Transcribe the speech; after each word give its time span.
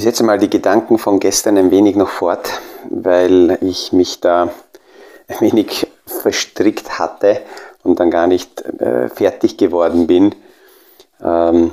Ich 0.00 0.04
setze 0.04 0.24
mal 0.24 0.38
die 0.38 0.48
Gedanken 0.48 0.96
von 0.96 1.20
gestern 1.20 1.58
ein 1.58 1.70
wenig 1.70 1.94
noch 1.94 2.08
fort, 2.08 2.62
weil 2.88 3.58
ich 3.60 3.92
mich 3.92 4.18
da 4.18 4.48
ein 5.28 5.40
wenig 5.40 5.88
verstrickt 6.06 6.98
hatte 6.98 7.42
und 7.82 8.00
dann 8.00 8.10
gar 8.10 8.26
nicht 8.26 8.62
äh, 8.80 9.10
fertig 9.10 9.58
geworden 9.58 10.06
bin 10.06 10.34
ähm, 11.22 11.72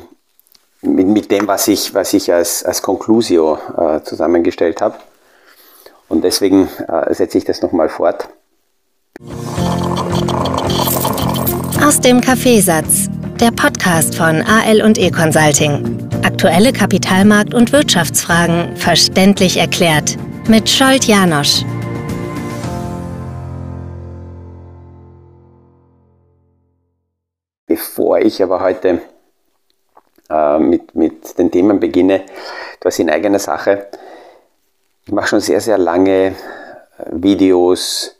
mit, 0.81 1.07
mit, 1.07 1.31
dem, 1.31 1.47
was 1.47 1.69
ich, 1.69 1.93
was 1.93 2.11
ich 2.11 2.33
als, 2.33 2.65
als 2.65 2.81
Conclusio 2.81 3.59
äh, 3.77 4.01
zusammengestellt 4.03 4.81
habe. 4.81 4.97
Und 6.09 6.25
deswegen 6.25 6.67
äh, 6.85 7.13
setze 7.13 7.37
ich 7.37 7.45
das 7.45 7.61
nochmal 7.61 7.87
fort. 7.87 8.27
Aus 11.81 12.01
dem 12.01 12.19
Kaffeesatz, 12.19 13.07
der 13.41 13.51
Podcast 13.51 14.15
von 14.15 14.41
AL 14.41 14.81
und 14.81 14.97
E 14.97 15.11
Consulting. 15.11 16.09
Aktuelle 16.23 16.71
Kapitalmarkt- 16.71 17.53
und 17.53 17.71
Wirtschaftsfragen 17.71 18.75
verständlich 18.75 19.57
erklärt 19.57 20.17
mit 20.47 20.67
Scholt 20.67 21.05
Janosch. 21.05 21.63
Bevor 27.67 28.19
ich 28.19 28.41
aber 28.41 28.59
heute 28.59 29.01
äh, 30.29 30.57
mit, 30.57 30.95
mit 30.95 31.37
den 31.37 31.51
Themen 31.51 31.79
beginne, 31.79 32.23
das 32.79 32.97
in 32.97 33.09
eigener 33.09 33.39
Sache. 33.39 33.87
Ich 35.05 35.11
mache 35.11 35.27
schon 35.27 35.41
sehr, 35.41 35.61
sehr 35.61 35.77
lange 35.77 36.27
äh, 36.27 36.33
Videos, 37.11 38.17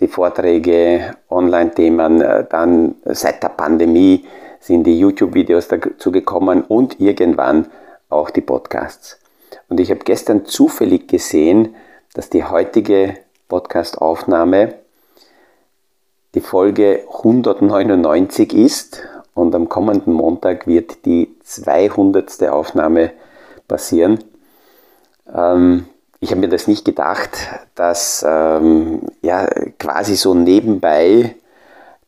die 0.00 0.08
Vorträge, 0.08 1.14
Online-Themen, 1.28 2.22
äh, 2.22 2.44
dann 2.48 2.94
seit 3.04 3.42
der 3.42 3.50
Pandemie 3.50 4.24
sind 4.60 4.84
die 4.84 4.98
YouTube-Videos 4.98 5.68
dazu 5.68 6.12
gekommen 6.12 6.62
und 6.62 7.00
irgendwann 7.00 7.66
auch 8.08 8.30
die 8.30 8.40
Podcasts. 8.40 9.18
Und 9.68 9.80
ich 9.80 9.90
habe 9.90 10.00
gestern 10.04 10.46
zufällig 10.46 11.08
gesehen, 11.08 11.74
dass 12.14 12.30
die 12.30 12.44
heutige 12.44 13.16
Podcast-Aufnahme 13.48 14.74
die 16.34 16.40
Folge 16.40 17.04
199 17.10 18.52
ist 18.54 19.02
und 19.34 19.54
am 19.54 19.68
kommenden 19.68 20.12
Montag 20.12 20.66
wird 20.66 21.04
die 21.04 21.34
200. 21.44 22.48
Aufnahme 22.48 23.12
passieren. 23.68 24.22
Ähm, 25.32 25.86
ich 26.20 26.30
habe 26.30 26.40
mir 26.40 26.48
das 26.48 26.66
nicht 26.66 26.84
gedacht, 26.84 27.30
dass 27.74 28.24
ähm, 28.26 29.02
ja, 29.22 29.46
quasi 29.78 30.16
so 30.16 30.34
nebenbei 30.34 31.36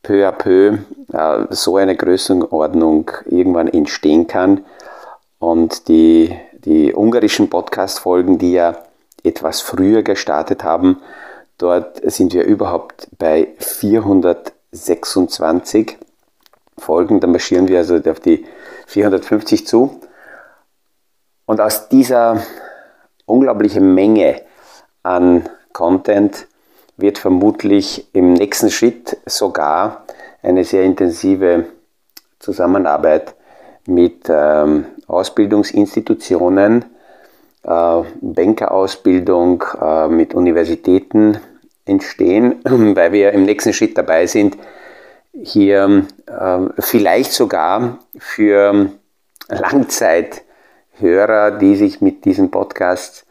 peu 0.09 0.27
à 0.27 0.33
peu 0.33 0.78
äh, 1.12 1.47
so 1.51 1.77
eine 1.77 1.95
Größenordnung 1.95 3.11
irgendwann 3.27 3.69
entstehen 3.69 4.27
kann. 4.27 4.64
Und 5.39 5.87
die, 5.89 6.34
die 6.64 6.95
ungarischen 6.95 7.51
Podcast-Folgen, 7.51 8.39
die 8.39 8.53
ja 8.53 8.79
etwas 9.23 9.61
früher 9.61 10.03
gestartet 10.03 10.64
haben, 10.64 11.03
dort 11.59 12.01
sind 12.11 12.33
wir 12.33 12.45
überhaupt 12.45 13.09
bei 13.19 13.48
426 13.59 15.98
Folgen. 16.79 17.20
Da 17.20 17.27
marschieren 17.27 17.69
wir 17.69 17.77
also 17.77 17.97
auf 17.97 18.20
die 18.20 18.47
450 18.86 19.67
zu. 19.67 20.01
Und 21.45 21.61
aus 21.61 21.91
dieser 21.91 22.42
unglaublichen 23.27 23.95
Menge 23.95 24.41
an 25.03 25.47
Content 25.75 26.47
wird 26.98 27.16
vermutlich 27.16 28.08
im 28.12 28.34
nächsten 28.34 28.70
Schritt 28.70 29.16
sogar 29.24 30.04
eine 30.42 30.64
sehr 30.64 30.82
intensive 30.82 31.64
Zusammenarbeit 32.38 33.34
mit 33.86 34.27
ähm, 34.28 34.84
Ausbildungsinstitutionen, 35.06 36.84
äh, 37.62 38.02
Bankerausbildung 38.20 39.64
äh, 39.80 40.08
mit 40.08 40.34
Universitäten 40.34 41.39
entstehen, 41.86 42.56
weil 42.64 43.12
wir 43.12 43.33
im 43.33 43.44
nächsten 43.44 43.73
Schritt 43.73 43.96
dabei 43.96 44.27
sind, 44.27 44.58
hier 45.33 46.05
äh, 46.27 46.58
vielleicht 46.80 47.33
sogar 47.33 48.00
für 48.18 48.90
Langzeithörer, 49.48 51.52
die 51.52 51.77
sich 51.77 52.00
mit 52.00 52.24
diesem 52.24 52.50
Podcast 52.50 53.24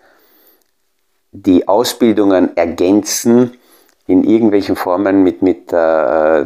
die 1.32 1.68
Ausbildungen 1.68 2.56
ergänzen 2.56 3.58
in 4.08 4.24
irgendwelchen 4.24 4.76
Formen 4.76 5.24
mit, 5.24 5.42
mit 5.42 5.72
äh, 5.74 6.46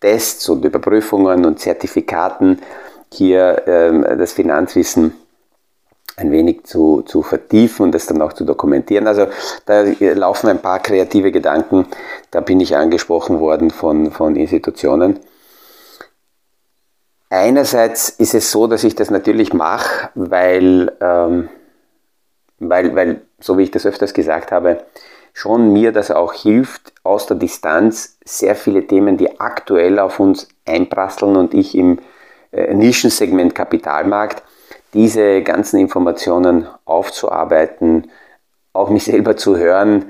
Tests 0.00 0.48
und 0.48 0.64
Überprüfungen 0.64 1.44
und 1.44 1.58
Zertifikaten 1.58 2.60
hier 3.12 3.66
äh, 3.66 4.16
das 4.16 4.32
Finanzwissen 4.32 5.14
ein 6.16 6.30
wenig 6.30 6.64
zu, 6.64 7.02
zu 7.02 7.22
vertiefen 7.22 7.84
und 7.84 7.92
das 7.92 8.06
dann 8.06 8.22
auch 8.22 8.32
zu 8.32 8.44
dokumentieren. 8.44 9.06
Also 9.06 9.26
da 9.66 9.82
laufen 9.82 10.48
ein 10.48 10.62
paar 10.62 10.80
kreative 10.80 11.30
Gedanken, 11.30 11.86
da 12.30 12.40
bin 12.40 12.60
ich 12.60 12.76
angesprochen 12.76 13.38
worden 13.38 13.70
von, 13.70 14.10
von 14.12 14.34
Institutionen. 14.36 15.20
Einerseits 17.28 18.08
ist 18.08 18.34
es 18.34 18.50
so, 18.50 18.66
dass 18.66 18.84
ich 18.84 18.94
das 18.94 19.10
natürlich 19.10 19.52
mache, 19.52 20.10
weil, 20.14 20.92
ähm, 21.00 21.48
weil, 22.58 22.94
weil, 22.94 23.20
so 23.38 23.58
wie 23.58 23.64
ich 23.64 23.70
das 23.70 23.86
öfters 23.86 24.14
gesagt 24.14 24.52
habe, 24.52 24.84
schon 25.32 25.72
mir 25.72 25.92
das 25.92 26.10
auch 26.10 26.32
hilft, 26.32 26.94
aus 27.02 27.26
der 27.26 27.36
Distanz 27.36 28.18
sehr 28.24 28.56
viele 28.56 28.86
Themen, 28.86 29.18
die 29.18 29.38
aktuell 29.38 29.98
auf 29.98 30.18
uns 30.18 30.48
einprasseln 30.64 31.36
und 31.36 31.52
ich 31.52 31.76
im 31.76 31.98
äh, 32.52 32.72
Nischensegment 32.72 33.54
Kapitalmarkt, 33.54 34.42
diese 34.94 35.42
ganzen 35.42 35.78
Informationen 35.78 36.66
aufzuarbeiten, 36.86 38.10
auch 38.72 38.88
mich 38.88 39.04
selber 39.04 39.36
zu 39.36 39.58
hören, 39.58 40.06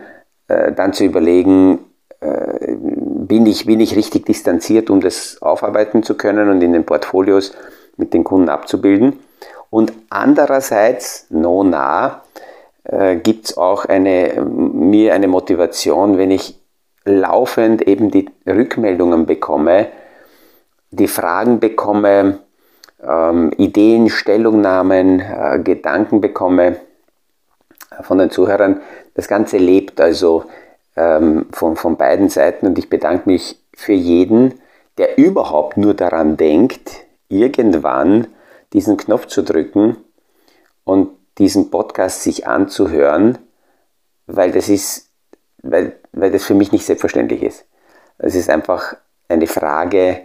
äh, 0.47 0.72
dann 0.72 0.93
zu 0.93 1.04
überlegen, 1.04 1.81
äh, 2.20 2.76
bin, 2.76 3.47
ich, 3.47 3.66
bin 3.66 3.81
ich 3.81 3.97
richtig 3.97 4.26
distanziert, 4.26 4.91
um 4.91 5.00
das 5.00 5.43
aufarbeiten 5.43 6.04
zu 6.04 6.16
können 6.16 6.48
und 6.48 6.62
in 6.62 6.72
den 6.72 6.87
Portfolios 6.87 7.53
mit 7.97 8.14
den 8.14 8.22
Kunden 8.22 8.48
abzubilden. 8.48 9.19
Und 9.70 9.93
andererseits, 10.08 11.26
no 11.31 11.64
nah, 11.64 12.22
äh, 12.89 13.17
gibt 13.17 13.47
es 13.47 13.57
auch 13.57 13.85
eine, 13.85 14.41
mir 14.43 15.15
eine 15.15 15.29
Motivation, 15.29 16.19
wenn 16.19 16.31
ich 16.31 16.59
laufend 17.05 17.83
eben 17.83 18.11
die 18.11 18.29
Rückmeldungen 18.47 19.27
bekomme, 19.27 19.89
die 20.91 21.09
Fragen 21.09 21.61
bekomme, 21.61 22.39
ähm, 23.03 23.53
Ideen, 23.57 24.09
Stellungnahmen, 24.09 25.21
äh, 25.21 25.61
Gedanken 25.63 26.21
bekomme 26.21 26.77
von 28.03 28.19
den 28.19 28.31
Zuhörern. 28.31 28.81
Das 29.15 29.29
Ganze 29.29 29.59
lebt 29.59 30.01
also 30.01 30.45
ähm, 30.97 31.47
von, 31.53 31.77
von 31.77 31.97
beiden 31.97 32.29
Seiten 32.29 32.67
und 32.67 32.79
ich 32.79 32.89
bedanke 32.89 33.29
mich 33.29 33.61
für 33.75 33.93
jeden, 33.93 34.61
der 34.99 35.19
überhaupt 35.19 35.77
nur 35.77 35.95
daran 35.95 36.37
denkt, 36.37 37.05
irgendwann 37.29 38.29
diesen 38.73 38.97
Knopf 38.97 39.27
zu 39.27 39.43
drücken 39.43 39.97
und 40.85 41.11
diesen 41.39 41.71
Podcast 41.71 42.23
sich 42.23 42.47
anzuhören, 42.47 43.39
weil 44.27 44.53
das 44.53 44.69
ist, 44.69 45.11
weil, 45.63 45.99
weil 46.13 46.31
das 46.31 46.45
für 46.45 46.55
mich 46.55 46.73
nicht 46.73 46.87
selbstverständlich 46.87 47.43
ist. 47.43 47.67
Es 48.19 48.35
ist 48.35 48.51
einfach 48.51 48.97
eine 49.29 49.47
Frage, 49.47 50.23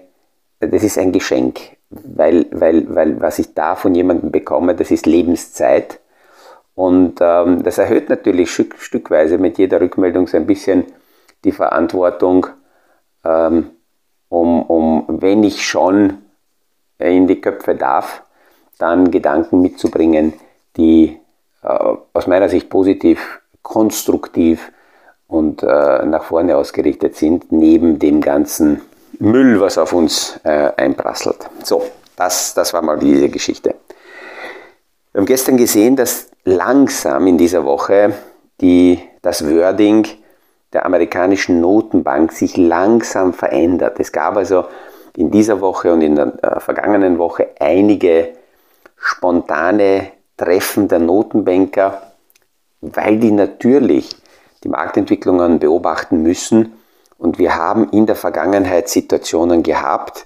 das 0.60 0.84
ist 0.84 0.98
ein 0.98 1.12
Geschenk 1.12 1.78
weil, 1.92 2.46
weil, 2.52 2.94
weil 2.94 3.22
was 3.22 3.40
ich 3.40 3.54
da 3.54 3.76
von 3.76 3.94
jemandem 3.94 4.32
bekomme, 4.32 4.76
das 4.76 4.92
ist 4.92 5.06
Lebenszeit. 5.06 6.00
Und 6.74 7.20
ähm, 7.20 7.64
das 7.64 7.78
erhöht 7.78 8.10
natürlich 8.10 8.52
stück, 8.52 8.76
stückweise 8.80 9.38
mit 9.38 9.58
jeder 9.58 9.82
Rückmeldung 9.82 10.28
so 10.28 10.38
ein 10.38 10.48
bisschen 10.48 10.86
die 11.44 11.52
Verantwortung, 11.52 12.48
ähm, 13.26 13.72
um, 14.30 14.64
um, 14.64 15.06
wenn 15.22 15.44
ich 15.44 15.66
schon 15.66 16.19
in 16.98 17.28
die 17.28 17.42
Köpfe 17.42 17.75
darf, 17.75 18.24
dann 18.78 19.12
Gedanken 19.12 19.62
mitzubringen, 19.62 20.34
die 20.77 21.19
äh, 21.63 21.95
aus 22.13 22.27
meiner 22.27 22.50
Sicht 22.50 22.69
positiv, 22.69 23.41
konstruktiv 23.62 24.71
und 25.27 25.63
äh, 25.63 26.06
nach 26.06 26.23
vorne 26.23 26.57
ausgerichtet 26.57 27.15
sind, 27.15 27.51
neben 27.51 28.00
dem 28.00 28.21
ganzen 28.21 28.81
Müll, 29.19 29.59
was 29.62 29.77
auf 29.77 29.94
uns 29.94 30.39
äh, 30.44 30.71
einprasselt. 30.75 31.50
So, 31.63 31.83
das, 32.15 32.53
das 32.53 32.73
war 32.73 32.81
mal 32.81 32.97
diese 32.97 33.29
Geschichte. 33.29 33.75
Wir 35.12 35.19
haben 35.19 35.25
gestern 35.25 35.57
gesehen, 35.57 35.95
dass 35.95 36.27
langsam 36.44 37.27
in 37.27 37.38
dieser 37.38 37.65
Woche 37.65 38.13
die, 38.62 39.00
das 39.21 39.47
Wording 39.47 40.07
der 40.73 40.85
amerikanischen 40.85 41.59
Notenbank 41.59 42.31
sich 42.31 42.56
langsam 42.57 43.33
verändert. 43.33 44.00
Es 44.00 44.12
gab 44.12 44.38
also 44.38 44.65
in 45.18 45.29
dieser 45.29 45.59
Woche 45.59 45.91
und 45.91 46.01
in 46.01 46.15
der 46.15 46.33
äh, 46.41 46.59
vergangenen 46.59 47.18
Woche 47.18 47.50
einige 47.59 48.29
spontane 48.95 50.12
Treffen 50.42 50.88
der 50.88 50.98
Notenbanker, 50.98 52.02
weil 52.82 53.20
die 53.20 53.32
natürlich 53.32 54.10
die 54.64 54.70
Marktentwicklungen 54.70 55.60
beobachten 55.60 56.24
müssen 56.24 56.74
und 57.20 57.38
wir 57.38 57.56
haben 57.56 57.90
in 57.92 58.08
der 58.08 58.16
Vergangenheit 58.16 58.90
Situationen 58.90 59.62
gehabt, 59.62 60.26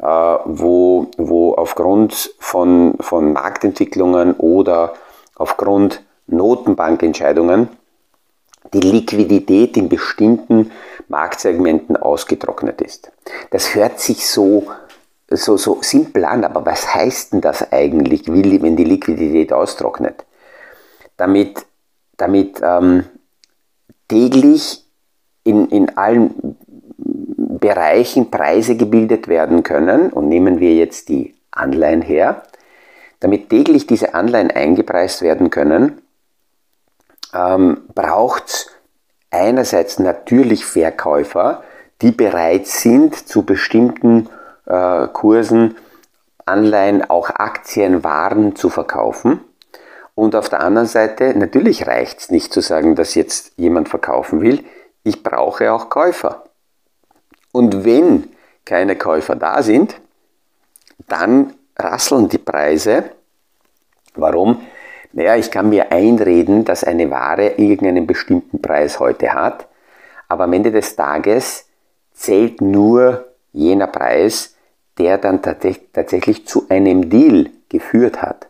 äh, 0.00 0.04
wo, 0.04 1.06
wo 1.16 1.54
aufgrund 1.54 2.34
von, 2.40 2.94
von 2.98 3.32
Marktentwicklungen 3.32 4.34
oder 4.34 4.94
aufgrund 5.36 6.02
Notenbankentscheidungen 6.26 7.68
die 8.72 8.80
Liquidität 8.80 9.76
in 9.76 9.88
bestimmten 9.88 10.72
Marktsegmenten 11.06 11.96
ausgetrocknet 11.96 12.80
ist. 12.80 13.12
Das 13.50 13.76
hört 13.76 14.00
sich 14.00 14.26
so, 14.26 14.66
so, 15.36 15.56
so 15.56 15.78
simpel 15.82 16.24
an, 16.24 16.44
aber 16.44 16.64
was 16.64 16.94
heißt 16.94 17.32
denn 17.32 17.40
das 17.40 17.72
eigentlich, 17.72 18.26
wenn 18.26 18.76
die 18.76 18.84
Liquidität 18.84 19.52
austrocknet? 19.52 20.24
Damit, 21.16 21.64
damit 22.16 22.60
ähm, 22.62 23.04
täglich 24.08 24.84
in, 25.44 25.68
in 25.68 25.96
allen 25.96 26.56
Bereichen 26.96 28.30
Preise 28.30 28.76
gebildet 28.76 29.28
werden 29.28 29.62
können, 29.62 30.10
und 30.10 30.28
nehmen 30.28 30.60
wir 30.60 30.74
jetzt 30.74 31.08
die 31.08 31.34
Anleihen 31.50 32.02
her, 32.02 32.42
damit 33.20 33.48
täglich 33.48 33.86
diese 33.86 34.14
Anleihen 34.14 34.50
eingepreist 34.50 35.22
werden 35.22 35.50
können, 35.50 36.02
ähm, 37.32 37.82
braucht 37.94 38.48
es 38.48 38.70
einerseits 39.30 39.98
natürlich 39.98 40.64
Verkäufer, 40.64 41.62
die 42.02 42.10
bereit 42.10 42.66
sind, 42.66 43.14
zu 43.14 43.44
bestimmten 43.44 44.28
äh, 44.66 45.08
Kursen 45.08 45.76
Anleihen, 46.46 47.08
auch 47.08 47.30
Aktien, 47.30 48.04
Waren 48.04 48.54
zu 48.56 48.68
verkaufen. 48.68 49.40
Und 50.14 50.36
auf 50.36 50.48
der 50.48 50.60
anderen 50.60 50.86
Seite, 50.86 51.36
natürlich 51.36 51.86
reicht 51.86 52.20
es 52.20 52.30
nicht 52.30 52.52
zu 52.52 52.60
sagen, 52.60 52.94
dass 52.94 53.14
jetzt 53.14 53.52
jemand 53.56 53.88
verkaufen 53.88 54.40
will. 54.40 54.64
Ich 55.02 55.22
brauche 55.22 55.72
auch 55.72 55.88
Käufer. 55.88 56.44
Und 57.52 57.84
wenn 57.84 58.28
keine 58.64 58.96
Käufer 58.96 59.36
da 59.36 59.62
sind, 59.62 60.00
dann 61.08 61.54
rasseln 61.76 62.28
die 62.28 62.38
Preise. 62.38 63.10
Warum? 64.14 64.62
Naja, 65.12 65.36
ich 65.36 65.50
kann 65.50 65.68
mir 65.68 65.92
einreden, 65.92 66.64
dass 66.64 66.84
eine 66.84 67.10
Ware 67.10 67.50
irgendeinen 67.56 68.06
bestimmten 68.06 68.60
Preis 68.60 68.98
heute 69.00 69.32
hat, 69.32 69.68
aber 70.28 70.44
am 70.44 70.52
Ende 70.52 70.72
des 70.72 70.96
Tages 70.96 71.68
zählt 72.12 72.60
nur 72.60 73.26
jener 73.52 73.86
Preis, 73.86 74.53
der 74.98 75.18
dann 75.18 75.42
tatsächlich 75.42 76.46
zu 76.46 76.66
einem 76.68 77.10
Deal 77.10 77.50
geführt 77.68 78.22
hat. 78.22 78.46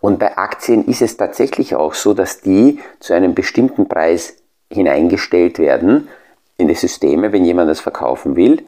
Und 0.00 0.18
bei 0.18 0.36
Aktien 0.36 0.86
ist 0.86 1.02
es 1.02 1.16
tatsächlich 1.16 1.74
auch 1.74 1.94
so, 1.94 2.14
dass 2.14 2.40
die 2.40 2.80
zu 2.98 3.12
einem 3.12 3.34
bestimmten 3.34 3.88
Preis 3.88 4.36
hineingestellt 4.70 5.58
werden 5.58 6.08
in 6.56 6.68
die 6.68 6.74
Systeme, 6.74 7.32
wenn 7.32 7.44
jemand 7.44 7.70
das 7.70 7.80
verkaufen 7.80 8.36
will. 8.36 8.64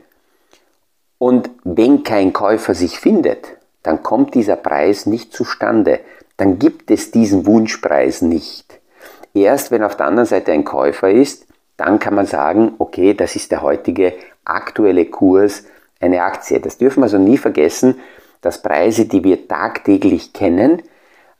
Und 1.18 1.50
wenn 1.64 2.02
kein 2.02 2.32
Käufer 2.32 2.74
sich 2.74 2.98
findet, 3.00 3.48
dann 3.82 4.02
kommt 4.02 4.34
dieser 4.34 4.56
Preis 4.56 5.06
nicht 5.06 5.32
zustande 5.32 6.00
dann 6.36 6.58
gibt 6.58 6.90
es 6.90 7.10
diesen 7.10 7.46
Wunschpreis 7.46 8.22
nicht. 8.22 8.80
Erst 9.34 9.70
wenn 9.70 9.82
auf 9.82 9.96
der 9.96 10.06
anderen 10.06 10.26
Seite 10.26 10.52
ein 10.52 10.64
Käufer 10.64 11.10
ist, 11.10 11.46
dann 11.76 11.98
kann 11.98 12.14
man 12.14 12.26
sagen, 12.26 12.74
okay, 12.78 13.14
das 13.14 13.36
ist 13.36 13.50
der 13.50 13.62
heutige 13.62 14.14
aktuelle 14.44 15.06
Kurs 15.06 15.64
einer 16.00 16.24
Aktie. 16.24 16.60
Das 16.60 16.78
dürfen 16.78 17.00
wir 17.00 17.04
also 17.04 17.18
nie 17.18 17.38
vergessen, 17.38 17.96
dass 18.40 18.62
Preise, 18.62 19.06
die 19.06 19.24
wir 19.24 19.48
tagtäglich 19.48 20.32
kennen, 20.32 20.82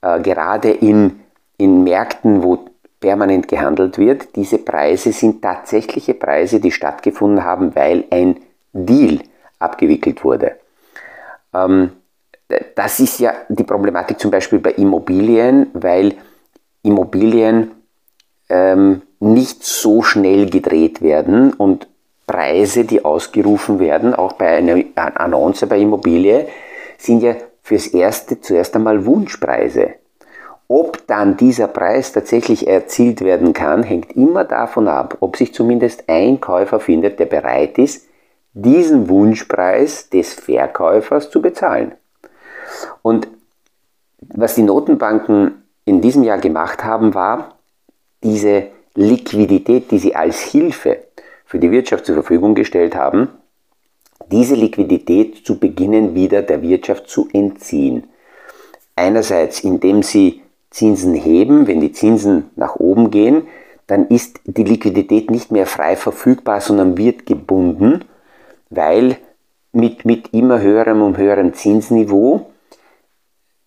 äh, 0.00 0.20
gerade 0.20 0.70
in, 0.70 1.20
in 1.58 1.84
Märkten, 1.84 2.42
wo 2.42 2.66
permanent 3.00 3.48
gehandelt 3.48 3.98
wird, 3.98 4.34
diese 4.34 4.56
Preise 4.56 5.12
sind 5.12 5.42
tatsächliche 5.42 6.14
Preise, 6.14 6.60
die 6.60 6.72
stattgefunden 6.72 7.44
haben, 7.44 7.74
weil 7.76 8.04
ein 8.10 8.40
Deal 8.72 9.20
abgewickelt 9.58 10.24
wurde. 10.24 10.52
Ähm, 11.52 11.92
das 12.74 13.00
ist 13.00 13.20
ja 13.20 13.34
die 13.48 13.64
Problematik 13.64 14.18
zum 14.18 14.30
Beispiel 14.30 14.58
bei 14.58 14.72
Immobilien, 14.72 15.66
weil 15.74 16.14
Immobilien 16.82 17.72
ähm, 18.48 19.02
nicht 19.20 19.64
so 19.64 20.02
schnell 20.02 20.48
gedreht 20.48 21.02
werden 21.02 21.52
und 21.52 21.88
Preise, 22.26 22.84
die 22.84 23.04
ausgerufen 23.04 23.78
werden, 23.78 24.14
auch 24.14 24.32
bei 24.32 24.48
einer 24.48 24.82
Annonce 24.94 25.66
bei 25.68 25.78
Immobilie, 25.78 26.48
sind 26.98 27.22
ja 27.22 27.34
fürs 27.62 27.86
Erste 27.88 28.40
zuerst 28.40 28.74
einmal 28.76 29.04
Wunschpreise. 29.04 29.94
Ob 30.68 31.06
dann 31.06 31.36
dieser 31.36 31.68
Preis 31.68 32.12
tatsächlich 32.12 32.66
erzielt 32.66 33.20
werden 33.20 33.52
kann, 33.52 33.82
hängt 33.82 34.16
immer 34.16 34.44
davon 34.44 34.88
ab, 34.88 35.18
ob 35.20 35.36
sich 35.36 35.52
zumindest 35.52 36.04
ein 36.08 36.40
Käufer 36.40 36.80
findet, 36.80 37.18
der 37.18 37.26
bereit 37.26 37.76
ist, 37.78 38.08
diesen 38.54 39.08
Wunschpreis 39.08 40.08
des 40.08 40.32
Verkäufers 40.32 41.30
zu 41.30 41.42
bezahlen. 41.42 41.92
Und 43.02 43.28
was 44.20 44.54
die 44.54 44.62
Notenbanken 44.62 45.64
in 45.84 46.00
diesem 46.00 46.22
Jahr 46.22 46.38
gemacht 46.38 46.82
haben, 46.82 47.14
war, 47.14 47.58
diese 48.22 48.68
Liquidität, 48.94 49.90
die 49.90 49.98
sie 49.98 50.16
als 50.16 50.40
Hilfe 50.40 50.98
für 51.44 51.58
die 51.58 51.70
Wirtschaft 51.70 52.06
zur 52.06 52.14
Verfügung 52.14 52.55
gestellt 52.55 52.94
haben, 52.94 53.29
diese 54.31 54.55
Liquidität 54.55 55.44
zu 55.46 55.58
beginnen 55.58 56.14
wieder 56.14 56.43
der 56.43 56.62
Wirtschaft 56.62 57.08
zu 57.08 57.29
entziehen. 57.32 58.05
Einerseits, 58.96 59.61
indem 59.61 60.02
sie 60.02 60.43
Zinsen 60.70 61.14
heben, 61.14 61.67
wenn 61.67 61.81
die 61.81 61.93
Zinsen 61.93 62.50
nach 62.56 62.76
oben 62.76 63.11
gehen, 63.11 63.46
dann 63.87 64.08
ist 64.08 64.41
die 64.44 64.64
Liquidität 64.64 65.31
nicht 65.31 65.52
mehr 65.52 65.67
frei 65.67 65.96
verfügbar, 65.96 66.61
sondern 66.61 66.96
wird 66.96 67.26
gebunden, 67.26 68.05
weil 68.70 69.19
mit, 69.73 70.05
mit 70.05 70.32
immer 70.32 70.61
höherem 70.61 71.02
und 71.02 71.19
höherem 71.19 71.52
Zinsniveau 71.52 72.50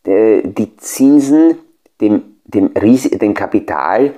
äh, 0.06 0.42
die 0.44 0.76
Zinsen 0.78 1.60
dem, 2.02 2.24
dem, 2.46 2.72
dem 2.74 3.34
Kapital 3.34 4.14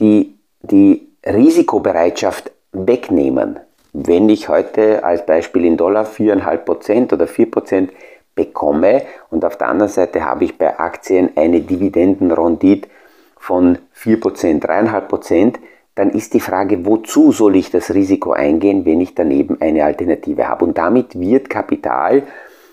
die, 0.00 0.38
die 0.62 1.08
Risikobereitschaft 1.24 2.50
wegnehmen. 2.74 3.60
Wenn 3.92 4.28
ich 4.28 4.48
heute 4.48 5.04
als 5.04 5.24
Beispiel 5.24 5.64
in 5.64 5.76
Dollar 5.76 6.04
4,5% 6.04 7.12
oder 7.12 7.26
4% 7.26 7.88
bekomme 8.34 9.02
und 9.30 9.44
auf 9.44 9.56
der 9.56 9.68
anderen 9.68 9.90
Seite 9.90 10.24
habe 10.24 10.44
ich 10.44 10.58
bei 10.58 10.78
Aktien 10.78 11.30
eine 11.36 11.60
Dividendenrendite 11.60 12.88
von 13.36 13.78
4%, 13.96 14.60
3,5%, 14.60 15.54
dann 15.94 16.10
ist 16.10 16.34
die 16.34 16.40
Frage, 16.40 16.84
wozu 16.84 17.30
soll 17.30 17.54
ich 17.56 17.70
das 17.70 17.94
Risiko 17.94 18.32
eingehen, 18.32 18.84
wenn 18.84 19.00
ich 19.00 19.14
daneben 19.14 19.60
eine 19.60 19.84
Alternative 19.84 20.48
habe. 20.48 20.64
Und 20.64 20.76
damit 20.76 21.18
wird 21.18 21.48
Kapital, 21.48 22.24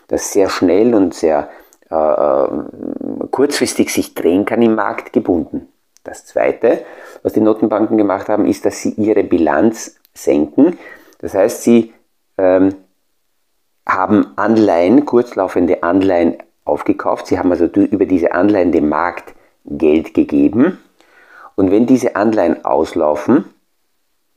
das 0.08 0.34
sehr 0.34 0.50
schnell 0.50 0.96
und 0.96 1.14
sehr 1.14 1.50
äh, 1.92 1.96
äh, 1.96 2.48
kurzfristig 3.30 3.94
sich 3.94 4.16
drehen 4.16 4.46
kann 4.46 4.62
im 4.62 4.76
Markt 4.76 5.14
gebunden. 5.14 5.68
Das 6.04 6.26
Zweite, 6.26 6.84
was 7.24 7.34
die 7.34 7.42
Notenbanken 7.42 7.98
gemacht 7.98 8.30
haben, 8.30 8.46
ist, 8.46 8.66
dass 8.66 8.82
sie 8.82 8.92
ihre 8.92 9.24
Bilanz 9.24 9.98
senken. 10.14 10.78
Das 11.20 11.34
heißt, 11.34 11.64
sie 11.64 11.94
ähm, 12.38 12.76
haben 13.88 14.28
Anleihen, 14.36 15.06
kurzlaufende 15.06 15.84
Anleihen 15.84 16.38
aufgekauft. 16.66 17.28
Sie 17.28 17.38
haben 17.38 17.52
also 17.52 17.66
über 17.66 18.06
diese 18.06 18.34
Anleihen 18.34 18.72
dem 18.72 18.90
Markt 18.90 19.34
Geld 19.66 20.14
gegeben. 20.14 20.80
Und 21.56 21.72
wenn 21.72 21.86
diese 21.86 22.16
Anleihen 22.16 22.66
auslaufen, 22.66 23.46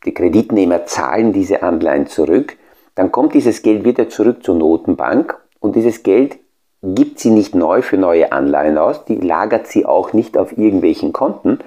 die 0.05 0.13
Kreditnehmer 0.13 0.85
zahlen 0.87 1.33
diese 1.33 1.63
Anleihen 1.63 2.07
zurück, 2.07 2.57
dann 2.95 3.11
kommt 3.11 3.35
dieses 3.35 3.63
Geld 3.63 3.85
wieder 3.85 4.09
zurück 4.09 4.45
zur 4.45 4.55
Notenbank 4.57 5.37
und 5.61 5.77
dieses 5.77 6.03
Geld 6.03 6.39
gibt 6.83 7.19
sie 7.19 7.31
nicht 7.31 7.55
neu 7.55 7.81
für 7.81 7.97
neue 7.97 8.31
Anleihen 8.33 8.77
aus, 8.77 9.05
die 9.07 9.17
lagert 9.17 9.67
sie 9.67 9.87
auch 9.87 10.13
nicht 10.13 10.37
auf 10.37 10.57
irgendwelchen 10.59 11.13
Konten, 11.13 11.61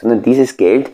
sondern 0.00 0.22
dieses 0.22 0.56
Geld 0.56 0.90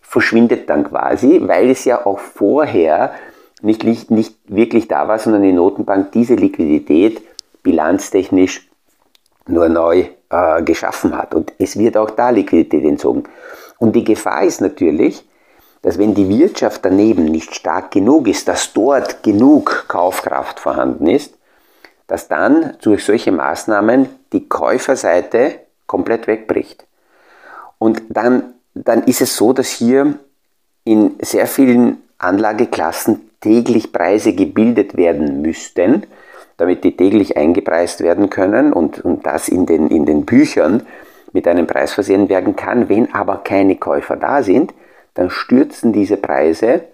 verschwindet 0.00 0.68
dann 0.68 0.84
quasi, 0.84 1.40
weil 1.44 1.70
es 1.70 1.84
ja 1.84 2.04
auch 2.04 2.18
vorher 2.18 3.14
nicht, 3.62 3.84
nicht 4.10 4.36
wirklich 4.46 4.88
da 4.88 5.08
war, 5.08 5.18
sondern 5.18 5.42
die 5.42 5.52
Notenbank 5.52 6.12
diese 6.12 6.34
Liquidität 6.34 7.22
bilanztechnisch 7.62 8.68
nur 9.46 9.68
neu 9.68 10.06
äh, 10.30 10.62
geschaffen 10.62 11.16
hat. 11.16 11.34
Und 11.34 11.52
es 11.58 11.78
wird 11.78 11.96
auch 11.96 12.10
da 12.10 12.30
Liquidität 12.30 12.84
entzogen. 12.84 13.24
Und 13.78 13.96
die 13.96 14.04
Gefahr 14.04 14.44
ist 14.44 14.60
natürlich, 14.60 15.26
dass 15.82 15.98
wenn 15.98 16.14
die 16.14 16.28
Wirtschaft 16.28 16.84
daneben 16.84 17.26
nicht 17.26 17.54
stark 17.54 17.90
genug 17.90 18.28
ist, 18.28 18.48
dass 18.48 18.72
dort 18.72 19.22
genug 19.22 19.86
Kaufkraft 19.88 20.60
vorhanden 20.60 21.06
ist, 21.06 21.34
dass 22.06 22.28
dann 22.28 22.76
durch 22.82 23.04
solche 23.04 23.32
Maßnahmen 23.32 24.08
die 24.32 24.48
Käuferseite 24.48 25.60
komplett 25.86 26.26
wegbricht. 26.26 26.86
Und 27.84 28.02
dann, 28.08 28.54
dann 28.72 29.02
ist 29.02 29.20
es 29.20 29.36
so, 29.36 29.52
dass 29.52 29.68
hier 29.68 30.14
in 30.84 31.16
sehr 31.20 31.46
vielen 31.46 31.98
Anlageklassen 32.16 33.28
täglich 33.42 33.92
Preise 33.92 34.32
gebildet 34.32 34.96
werden 34.96 35.42
müssten, 35.42 36.04
damit 36.56 36.82
die 36.82 36.96
täglich 36.96 37.36
eingepreist 37.36 38.00
werden 38.00 38.30
können 38.30 38.72
und, 38.72 39.04
und 39.04 39.26
das 39.26 39.50
in 39.50 39.66
den, 39.66 39.88
in 39.88 40.06
den 40.06 40.24
Büchern 40.24 40.86
mit 41.34 41.46
einem 41.46 41.66
Preis 41.66 41.92
versehen 41.92 42.30
werden 42.30 42.56
kann. 42.56 42.88
Wenn 42.88 43.12
aber 43.12 43.42
keine 43.44 43.76
Käufer 43.76 44.16
da 44.16 44.42
sind, 44.42 44.72
dann 45.12 45.28
stürzen 45.28 45.92
diese 45.92 46.16
Preise 46.16 46.84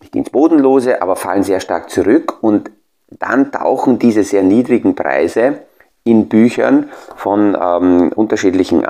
nicht 0.00 0.16
ins 0.16 0.30
Bodenlose, 0.30 1.00
aber 1.00 1.14
fallen 1.14 1.44
sehr 1.44 1.60
stark 1.60 1.90
zurück 1.90 2.42
und 2.42 2.72
dann 3.08 3.52
tauchen 3.52 4.00
diese 4.00 4.24
sehr 4.24 4.42
niedrigen 4.42 4.96
Preise 4.96 5.60
in 6.02 6.28
Büchern 6.28 6.90
von 7.14 7.56
ähm, 7.60 8.10
unterschiedlichen 8.16 8.84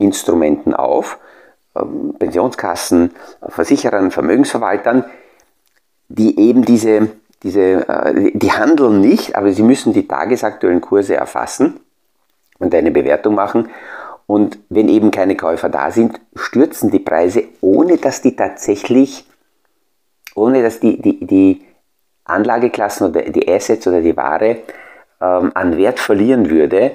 Anlageinstrumenten 0.00 0.74
auf, 0.74 1.18
ähm, 1.76 2.14
Pensionskassen, 2.18 3.12
Versicherern, 3.48 4.10
Vermögensverwaltern, 4.10 5.04
die 6.08 6.38
eben 6.38 6.64
diese, 6.64 7.08
diese 7.42 7.88
äh, 7.88 8.32
die 8.34 8.52
handeln 8.52 9.00
nicht, 9.00 9.36
aber 9.36 9.52
sie 9.52 9.62
müssen 9.62 9.92
die 9.92 10.08
tagesaktuellen 10.08 10.80
Kurse 10.80 11.14
erfassen 11.14 11.80
und 12.58 12.74
eine 12.74 12.90
Bewertung 12.90 13.34
machen. 13.34 13.68
Und 14.26 14.58
wenn 14.68 14.88
eben 14.88 15.10
keine 15.10 15.36
Käufer 15.36 15.68
da 15.68 15.90
sind, 15.90 16.20
stürzen 16.36 16.90
die 16.90 17.00
Preise, 17.00 17.44
ohne 17.60 17.96
dass 17.96 18.22
die 18.22 18.36
tatsächlich, 18.36 19.26
ohne 20.34 20.62
dass 20.62 20.78
die, 20.78 21.00
die, 21.00 21.26
die 21.26 21.64
Anlageklassen 22.24 23.08
oder 23.08 23.22
die 23.22 23.48
Assets 23.48 23.88
oder 23.88 24.02
die 24.02 24.16
Ware 24.16 24.58
ähm, 25.20 25.50
an 25.54 25.76
Wert 25.76 25.98
verlieren 25.98 26.48
würde, 26.48 26.92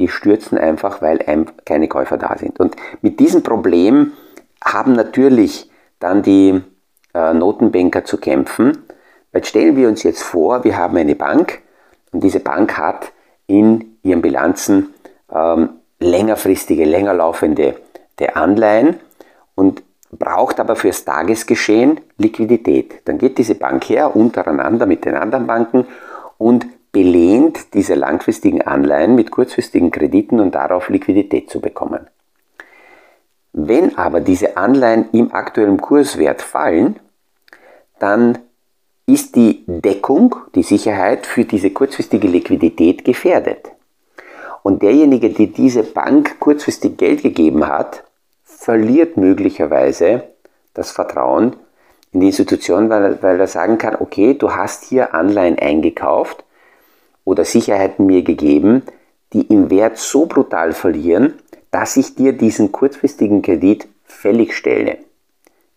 die 0.00 0.08
stürzen 0.08 0.58
einfach, 0.58 1.02
weil 1.02 1.18
keine 1.64 1.86
Käufer 1.86 2.16
da 2.16 2.36
sind. 2.36 2.58
Und 2.58 2.74
mit 3.02 3.20
diesem 3.20 3.42
Problem 3.42 4.12
haben 4.64 4.92
natürlich 4.94 5.70
dann 6.00 6.22
die 6.22 6.60
äh, 7.14 7.34
Notenbanker 7.34 8.04
zu 8.04 8.16
kämpfen. 8.16 8.78
Weil 9.32 9.44
stellen 9.44 9.76
wir 9.76 9.88
uns 9.88 10.02
jetzt 10.02 10.22
vor, 10.22 10.64
wir 10.64 10.76
haben 10.76 10.96
eine 10.96 11.14
Bank 11.14 11.60
und 12.12 12.24
diese 12.24 12.40
Bank 12.40 12.76
hat 12.76 13.12
in 13.46 13.98
ihren 14.02 14.22
Bilanzen 14.22 14.94
ähm, 15.32 15.70
längerfristige, 16.00 16.84
länger 16.84 17.14
laufende 17.14 17.76
der 18.18 18.36
Anleihen 18.36 18.96
und 19.54 19.82
braucht 20.10 20.58
aber 20.58 20.76
fürs 20.76 21.04
Tagesgeschehen 21.04 22.00
Liquidität. 22.16 23.02
Dann 23.04 23.18
geht 23.18 23.38
diese 23.38 23.54
Bank 23.54 23.88
her 23.88 24.16
untereinander 24.16 24.86
mit 24.86 25.04
den 25.04 25.14
anderen 25.14 25.46
Banken 25.46 25.86
und 26.38 26.66
belehnt 26.92 27.74
diese 27.74 27.94
langfristigen 27.94 28.62
Anleihen 28.62 29.14
mit 29.14 29.30
kurzfristigen 29.30 29.90
Krediten 29.90 30.40
und 30.40 30.54
darauf 30.54 30.88
Liquidität 30.88 31.50
zu 31.50 31.60
bekommen. 31.60 32.08
Wenn 33.52 33.96
aber 33.96 34.20
diese 34.20 34.56
Anleihen 34.56 35.08
im 35.12 35.32
aktuellen 35.32 35.80
Kurswert 35.80 36.42
fallen, 36.42 36.98
dann 37.98 38.38
ist 39.06 39.34
die 39.34 39.64
Deckung, 39.66 40.36
die 40.54 40.62
Sicherheit 40.62 41.26
für 41.26 41.44
diese 41.44 41.70
kurzfristige 41.70 42.28
Liquidität 42.28 43.04
gefährdet. 43.04 43.70
Und 44.62 44.82
derjenige, 44.82 45.30
der 45.30 45.46
diese 45.46 45.82
Bank 45.82 46.38
kurzfristig 46.38 46.96
Geld 46.96 47.22
gegeben 47.22 47.66
hat, 47.66 48.04
verliert 48.44 49.16
möglicherweise 49.16 50.24
das 50.74 50.92
Vertrauen 50.92 51.56
in 52.12 52.20
die 52.20 52.26
Institution, 52.26 52.88
weil, 52.90 53.20
weil 53.22 53.40
er 53.40 53.46
sagen 53.46 53.78
kann, 53.78 53.96
okay, 53.98 54.34
du 54.34 54.54
hast 54.54 54.84
hier 54.84 55.14
Anleihen 55.14 55.58
eingekauft 55.58 56.44
oder 57.24 57.44
Sicherheiten 57.44 58.06
mir 58.06 58.22
gegeben, 58.22 58.82
die 59.32 59.42
im 59.42 59.70
Wert 59.70 59.98
so 59.98 60.26
brutal 60.26 60.72
verlieren, 60.72 61.34
dass 61.70 61.96
ich 61.96 62.14
dir 62.14 62.32
diesen 62.32 62.72
kurzfristigen 62.72 63.42
Kredit 63.42 63.86
fällig 64.04 64.54
stelle. 64.54 64.98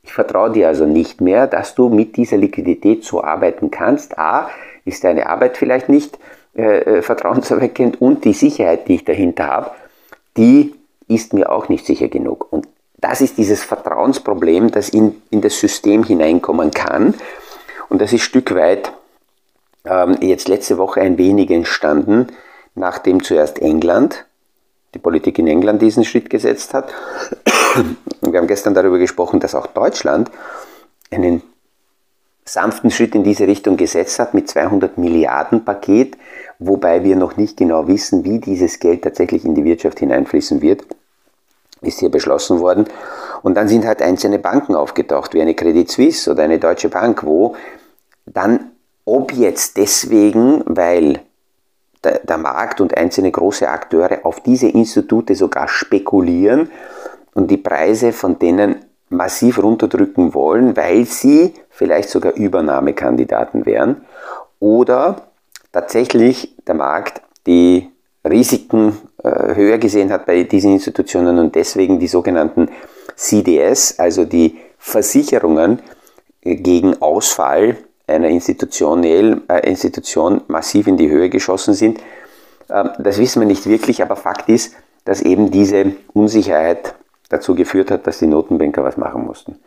Ich 0.02 0.12
vertraue 0.12 0.52
dir 0.52 0.68
also 0.68 0.86
nicht 0.86 1.22
mehr, 1.22 1.48
dass 1.48 1.76
du 1.76 1.90
mit 1.90 2.18
dieser 2.18 2.38
Liquidität 2.38 3.04
so 3.04 3.24
arbeiten 3.24 3.72
kannst. 3.72 4.18
A, 4.18 4.50
ist 4.86 5.04
deine 5.04 5.28
Arbeit 5.28 5.58
vielleicht 5.58 5.88
nicht 5.88 6.20
äh, 6.56 6.80
äh, 6.80 7.02
vertrauenserweckend 7.02 8.02
und 8.02 8.26
die 8.26 8.34
Sicherheit, 8.34 8.88
die 8.88 8.96
ich 8.96 9.06
dahinter 9.06 9.48
habe, 9.48 9.72
die 10.36 10.76
ist 11.08 11.34
mir 11.34 11.52
auch 11.52 11.70
nicht 11.70 11.86
sicher 11.86 12.10
genug. 12.10 12.52
Und 12.52 12.68
das 12.98 13.22
ist 13.22 13.38
dieses 13.38 13.64
Vertrauensproblem, 13.64 14.72
das 14.72 14.90
in, 14.90 15.22
in 15.30 15.42
das 15.42 15.60
System 15.60 16.04
hineinkommen 16.04 16.72
kann. 16.72 17.14
Und 17.90 18.02
das 18.02 18.14
ist 18.14 18.24
Stück 18.24 18.54
weit 18.56 18.92
ähm, 19.86 20.18
jetzt 20.22 20.48
letzte 20.48 20.78
Woche 20.78 21.02
ein 21.02 21.18
wenig 21.18 21.52
entstanden, 21.52 22.28
nachdem 22.76 23.24
zuerst 23.24 23.60
England, 23.60 24.26
die 24.94 25.00
Politik 25.00 25.40
in 25.40 25.48
England 25.48 25.82
diesen 25.82 26.06
Schritt 26.06 26.30
gesetzt 26.30 26.74
hat. 26.74 26.94
Wir 28.22 28.40
haben 28.40 28.48
gestern 28.48 28.74
darüber 28.74 29.00
gesprochen, 29.00 29.40
dass 29.40 29.56
auch 29.56 29.68
Deutschland 29.68 30.30
einen 31.12 31.42
sanften 32.46 32.92
Schritt 32.92 33.16
in 33.16 33.24
diese 33.24 33.48
Richtung 33.48 33.78
gesetzt 33.78 34.20
hat 34.20 34.34
mit 34.34 34.50
200 34.50 34.98
Milliarden 34.98 35.64
Paket, 35.64 36.18
wobei 36.60 37.04
wir 37.04 37.16
noch 37.16 37.38
nicht 37.38 37.58
genau 37.58 37.88
wissen, 37.88 38.24
wie 38.24 38.40
dieses 38.40 38.80
Geld 38.80 39.04
tatsächlich 39.04 39.46
in 39.46 39.56
die 39.56 39.64
Wirtschaft 39.64 40.00
hineinfließen 40.00 40.62
wird, 40.62 40.84
ist 41.82 42.00
hier 42.00 42.10
beschlossen 42.10 42.60
worden. 42.60 42.86
Und 43.42 43.56
dann 43.56 43.68
sind 43.68 43.86
halt 43.86 44.02
einzelne 44.02 44.40
Banken 44.40 44.76
aufgetaucht, 44.76 45.34
wie 45.34 45.42
eine 45.42 45.54
Credit 45.54 45.90
Suisse 45.90 46.32
oder 46.32 46.44
eine 46.44 46.60
Deutsche 46.60 46.90
Bank, 46.90 47.24
wo 47.24 47.56
dann, 48.26 48.72
ob 49.06 49.34
jetzt 49.34 49.78
deswegen, 49.78 50.64
weil 50.66 51.20
der, 52.04 52.38
Markt 52.38 52.82
und 52.82 52.98
einzelne 52.98 53.32
große 53.32 53.70
Akteure 53.70 54.20
auf 54.24 54.42
diese 54.42 54.68
Institute 54.68 55.36
sogar 55.36 55.68
spekulieren 55.68 56.70
und 57.34 57.50
die 57.50 57.58
Preise 57.58 58.12
von 58.12 58.40
denen 58.40 58.86
massiv 59.10 59.62
runterdrücken 59.62 60.34
wollen, 60.34 60.76
weil 60.76 61.06
sie 61.06 61.54
vielleicht 61.70 62.10
sogar 62.10 62.34
Übernahmekandidaten 62.34 63.66
wären 63.66 64.06
oder 64.60 65.28
tatsächlich 65.72 66.56
der 66.68 66.76
Markt 66.76 67.22
die 67.48 67.90
Risiken 68.26 68.98
äh, 69.24 69.56
höher 69.56 69.78
gesehen 69.78 70.12
hat 70.12 70.26
bei 70.26 70.44
diesen 70.44 70.74
Institutionen 70.74 71.40
und 71.40 71.56
deswegen 71.56 72.00
die 72.00 72.08
sogenannten 72.08 72.70
CDS, 73.16 74.00
also 74.00 74.26
die 74.26 74.58
Versicherungen 74.78 75.82
äh, 76.42 76.56
gegen 76.56 77.02
Ausfall 77.02 77.78
einer 78.08 78.28
institutionell, 78.28 79.42
äh, 79.48 79.68
Institution 79.70 80.42
massiv 80.48 80.88
in 80.88 80.98
die 80.98 81.10
Höhe 81.10 81.30
geschossen 81.30 81.74
sind. 81.74 82.00
Ähm, 82.70 82.90
das 83.00 83.18
wissen 83.18 83.42
wir 83.42 83.48
nicht 83.48 83.68
wirklich, 83.68 84.02
aber 84.02 84.16
Fakt 84.16 84.50
ist, 84.50 84.76
dass 85.06 85.22
eben 85.22 85.52
diese 85.52 85.94
Unsicherheit 86.14 86.96
dazu 87.30 87.56
geführt 87.56 87.92
hat, 87.92 88.08
dass 88.08 88.20
die 88.20 88.28
Notenbanker 88.28 88.84
was 88.84 88.98
machen 88.98 89.26
mussten. 89.26 89.60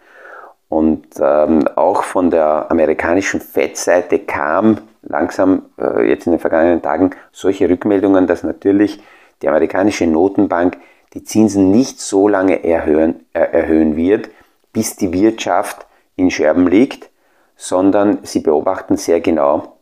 Und 0.69 1.07
ähm, 1.21 1.69
auch 1.77 2.03
von 2.03 2.31
der 2.31 2.71
amerikanischen 2.71 3.41
Fed-Seite 3.41 4.19
kam 4.21 4.79
langsam 5.03 5.67
äh, 5.79 6.09
jetzt 6.09 6.27
in 6.27 6.33
den 6.33 6.41
vergangenen 6.41 6.83
Tagen 6.83 7.11
solche 7.33 7.69
Rückmeldungen, 7.69 8.27
dass 8.27 8.43
natürlich 8.43 9.01
die 9.43 9.49
amerikanische 9.49 10.07
Notenbank 10.07 10.79
die 11.15 11.23
Zinsen 11.23 11.71
nicht 11.71 12.01
so 12.01 12.27
lange 12.29 12.65
erhöhen, 12.65 13.27
äh, 13.33 13.41
erhöhen 13.41 13.97
wird, 13.97 14.29
bis 14.73 14.97
die 14.97 15.13
Wirtschaft 15.13 15.87
in 16.17 16.31
Scherben 16.31 16.67
liegt, 16.67 17.11
sondern 17.57 18.19
sie 18.23 18.41
beobachten 18.41 18.97
sehr 18.97 19.21
genau, 19.21 19.79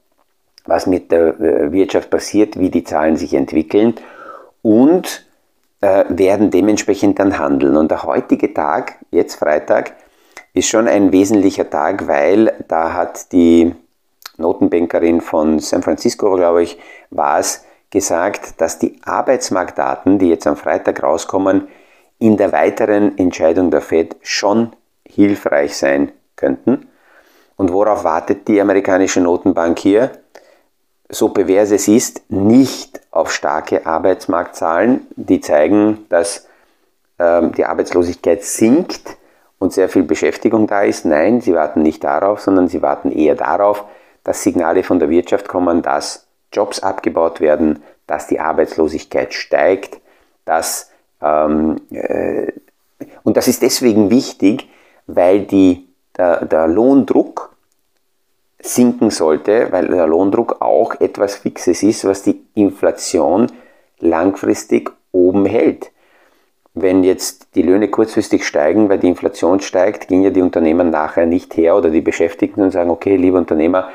was 0.66 0.86
mit 0.86 1.12
der 1.12 1.40
äh, 1.40 1.72
Wirtschaft 1.72 2.10
passiert, 2.10 2.58
wie 2.58 2.70
die 2.70 2.84
Zahlen 2.84 3.16
sich 3.16 3.34
entwickeln 3.34 3.94
und 4.62 5.26
äh, 5.80 6.04
werden 6.08 6.50
dementsprechend 6.50 7.18
dann 7.18 7.38
handeln. 7.38 7.76
Und 7.76 7.90
der 7.90 8.04
heutige 8.04 8.54
Tag, 8.54 8.96
jetzt 9.10 9.34
Freitag, 9.34 9.94
ist 10.54 10.68
schon 10.68 10.88
ein 10.88 11.12
wesentlicher 11.12 11.68
Tag, 11.68 12.06
weil 12.06 12.64
da 12.68 12.94
hat 12.94 13.32
die 13.32 13.74
Notenbankerin 14.36 15.20
von 15.20 15.58
San 15.58 15.82
Francisco, 15.82 16.34
glaube 16.36 16.62
ich, 16.62 16.78
war 17.10 17.38
es, 17.38 17.64
gesagt, 17.94 18.60
dass 18.60 18.80
die 18.80 18.98
Arbeitsmarktdaten, 19.04 20.18
die 20.18 20.28
jetzt 20.28 20.48
am 20.48 20.56
Freitag 20.56 21.00
rauskommen, 21.02 21.68
in 22.18 22.36
der 22.36 22.50
weiteren 22.50 23.16
Entscheidung 23.16 23.70
der 23.70 23.82
Fed 23.82 24.16
schon 24.20 24.74
hilfreich 25.06 25.76
sein 25.76 26.10
könnten. 26.34 26.88
Und 27.56 27.73
worauf 27.73 28.04
wartet 28.04 28.49
die 28.49 28.61
amerikanische 28.61 29.20
Notenbank 29.20 29.78
hier? 29.78 30.11
So 31.08 31.28
pervers 31.28 31.70
es 31.70 31.87
ist, 31.87 32.23
nicht 32.30 33.00
auf 33.11 33.32
starke 33.32 33.87
Arbeitsmarktzahlen, 33.87 35.06
die 35.16 35.40
zeigen, 35.40 36.06
dass 36.08 36.49
ähm, 37.18 37.52
die 37.52 37.64
Arbeitslosigkeit 37.64 38.42
sinkt, 38.42 39.16
und 39.64 39.73
sehr 39.73 39.88
viel 39.88 40.02
Beschäftigung 40.02 40.66
da 40.66 40.82
ist. 40.82 41.06
Nein, 41.06 41.40
sie 41.40 41.54
warten 41.54 41.82
nicht 41.82 42.04
darauf, 42.04 42.40
sondern 42.40 42.68
sie 42.68 42.82
warten 42.82 43.11
eher 43.11 43.34
darauf, 43.34 43.84
dass 44.23 44.42
Signale 44.42 44.82
von 44.82 44.99
der 44.99 45.08
Wirtschaft 45.08 45.49
kommen, 45.49 45.80
dass 45.82 46.26
Jobs 46.52 46.80
abgebaut 46.80 47.40
werden, 47.40 47.82
dass 48.06 48.26
die 48.26 48.40
Arbeitslosigkeit 48.40 49.32
steigt, 49.32 50.00
dass, 50.44 50.90
ähm, 51.23 51.80
äh, 51.90 52.52
und 53.23 53.37
das 53.38 53.49
ist 53.49 53.62
deswegen 53.62 54.11
wichtig, 54.11 54.68
weil 55.06 55.40
die, 55.40 55.88
der, 56.16 56.44
der 56.44 56.66
Lohndruck 56.66 57.54
sinken 58.61 59.11
sollte, 59.11 59.68
weil 59.71 59.88
der 59.88 60.06
Lohndruck 60.06 60.61
auch 60.61 60.99
etwas 61.00 61.37
Fixes 61.37 61.83
ist, 61.83 62.04
was 62.04 62.23
die 62.23 62.40
Inflation 62.54 63.52
langfristig 64.00 64.90
oben 65.12 65.44
hält 65.47 65.90
wenn 66.75 67.04
jetzt 67.04 67.54
die 67.54 67.62
Löhne 67.62 67.88
kurzfristig 67.88 68.44
steigen, 68.44 68.88
weil 68.88 68.99
die 68.99 69.09
Inflation 69.09 69.61
steigt, 69.61 70.09
gehen 70.09 70.23
ja 70.23 70.30
die 70.30 70.42
Unternehmen 70.42 70.90
nachher 70.90 71.25
nicht 71.25 71.56
her 71.56 71.76
oder 71.76 71.88
die 71.88 72.00
Beschäftigten 72.00 72.62
und 72.62 72.73
sagen, 72.73 72.90
okay, 72.90 73.16
liebe 73.16 73.38
Unternehmer, 73.38 73.90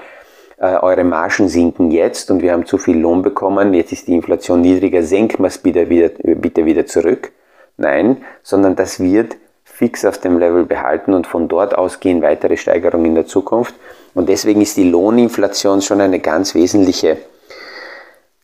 äh, 0.58 0.78
eure 0.78 1.04
Margen 1.04 1.50
sinken 1.50 1.92
jetzt 1.92 2.32
und 2.32 2.42
wir 2.42 2.54
haben 2.54 2.66
zu 2.66 2.78
viel 2.78 2.98
Lohn 2.98 3.22
bekommen, 3.22 3.74
jetzt 3.74 3.92
ist 3.92 4.08
die 4.08 4.14
Inflation 4.14 4.62
niedriger, 4.62 5.04
senken 5.04 5.44
wir 5.44 5.48
es 5.48 5.58
bitte 5.58 5.90
wieder, 5.90 6.10
bitte 6.36 6.66
wieder 6.66 6.86
zurück. 6.86 7.34
Nein, 7.76 8.24
sondern 8.44 8.76
das 8.76 9.00
wird 9.00 9.38
fix 9.80 10.04
auf 10.04 10.18
dem 10.18 10.38
Level 10.40 10.66
behalten 10.66 11.14
und 11.14 11.26
von 11.26 11.48
dort 11.48 11.74
aus 11.74 12.02
gehen 12.02 12.22
weitere 12.22 12.58
Steigerungen 12.58 13.06
in 13.06 13.16
der 13.16 13.28
Zukunft. 13.28 13.74
Und 14.14 14.28
deswegen 14.28 14.60
ist 14.60 14.76
die 14.76 14.84
Lohninflation 14.84 15.82
schon 15.82 16.02
eine 16.02 16.20
ganz 16.20 16.54
wesentliche 16.54 17.16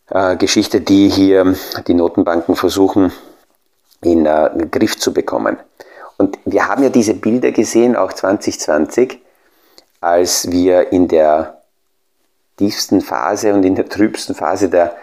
äh, 0.09 0.37
Geschichte, 0.37 0.79
die 0.79 1.09
hier 1.09 1.53
die 1.87 1.93
Notenbanken 1.93 2.55
versuchen 2.55 3.11
in 4.01 4.25
äh, 4.25 4.49
Griff 4.71 4.97
zu 4.97 5.13
bekommen. 5.13 5.57
Und 6.15 6.39
wir 6.45 6.69
haben 6.69 6.83
ja 6.83 6.89
diese 6.89 7.15
Bilder 7.15 7.51
gesehen, 7.51 7.97
auch 7.97 8.13
2020, 8.13 9.19
als 9.99 10.49
wir 10.49 10.93
in 10.93 11.09
der 11.09 11.61
tiefsten 12.55 13.01
Phase 13.01 13.53
und 13.53 13.65
in 13.65 13.75
der 13.75 13.89
trübsten 13.89 14.35
Phase 14.35 14.69
der, 14.69 14.95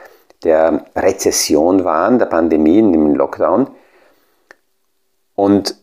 der 0.45 0.87
Rezession 0.97 1.85
waren, 1.85 2.19
der 2.19 2.25
Pandemie, 2.25 2.79
im 2.79 3.17
Lockdown. 3.17 3.67
Und 5.35 5.82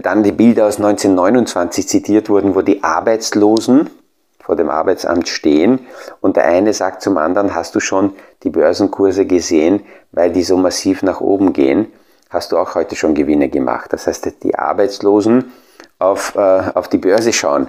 dann 0.00 0.22
die 0.22 0.32
Bilder 0.32 0.66
aus 0.66 0.76
1929 0.76 1.88
zitiert 1.88 2.28
wurden, 2.28 2.54
wo 2.54 2.62
die 2.62 2.82
Arbeitslosen 2.82 3.90
vor 4.38 4.56
dem 4.56 4.70
Arbeitsamt 4.70 5.28
stehen 5.28 5.80
und 6.20 6.36
der 6.36 6.44
eine 6.44 6.72
sagt 6.72 7.02
zum 7.02 7.16
anderen, 7.16 7.54
hast 7.54 7.74
du 7.74 7.80
schon 7.80 8.12
die 8.42 8.50
Börsenkurse 8.50 9.26
gesehen, 9.26 9.82
weil 10.10 10.32
die 10.32 10.42
so 10.42 10.56
massiv 10.56 11.02
nach 11.02 11.20
oben 11.20 11.52
gehen, 11.52 11.86
hast 12.30 12.52
du 12.52 12.58
auch 12.58 12.74
heute 12.74 12.96
schon 12.96 13.14
Gewinne 13.14 13.48
gemacht. 13.48 13.92
Das 13.92 14.06
heißt, 14.06 14.42
die 14.42 14.54
Arbeitslosen 14.56 15.52
auf, 15.98 16.34
äh, 16.34 16.62
auf 16.74 16.88
die 16.88 16.98
Börse 16.98 17.32
schauen. 17.32 17.68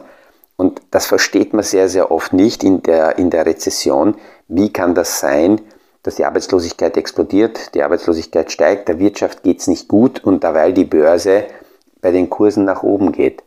Und 0.56 0.82
das 0.92 1.06
versteht 1.06 1.54
man 1.54 1.64
sehr, 1.64 1.90
sehr 1.90 2.12
oft 2.12 2.34
nicht 2.34 2.64
in 2.64 2.82
der, 2.84 3.18
in 3.18 3.30
der 3.30 3.46
Rezession. 3.46 4.16
Wie 4.48 4.72
kann 4.72 4.96
das 4.96 5.20
sein, 5.20 5.62
dass 6.04 6.16
die 6.16 6.26
Arbeitslosigkeit 6.26 6.98
explodiert, 6.98 7.74
die 7.76 7.82
Arbeitslosigkeit 7.82 8.52
steigt, 8.52 8.88
der 8.88 9.00
Wirtschaft 9.00 9.44
geht 9.44 9.62
es 9.62 9.68
nicht 9.68 9.88
gut 9.88 10.24
und 10.24 10.44
dabei 10.44 10.72
die 10.72 10.86
Börse 10.86 11.46
bei 12.04 12.12
den 12.12 12.30
Kursen 12.30 12.66
nach 12.66 12.84
oben 12.84 13.12
geht? 13.12 13.44